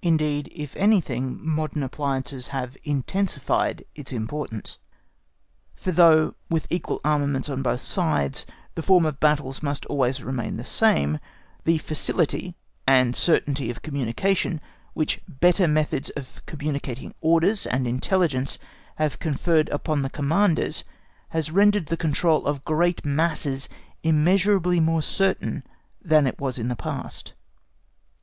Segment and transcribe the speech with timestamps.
[0.00, 4.78] Indeed, if anything, modern appliances have intensified its importance,
[5.74, 10.56] for though, with equal armaments on both sides, the form of battles must always remain
[10.56, 11.18] the same,
[11.64, 14.62] the facility and certainty of combination
[14.94, 18.58] which better methods of communicating orders and intelligence
[18.96, 20.84] have conferred upon the Commanders
[21.28, 23.68] has rendered the control of great masses
[24.02, 25.62] immeasurably more certain
[26.02, 27.34] than it was in the past.